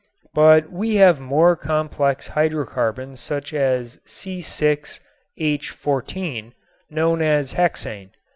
But 0.33 0.71
we 0.71 0.95
have 0.95 1.19
more 1.19 1.55
complex 1.55 2.29
hydrocarbons 2.29 3.19
such 3.19 3.53
as 3.53 3.99
C_H_, 4.03 5.01
known 6.89 7.21
as 7.21 7.51
hexane. 7.53 8.09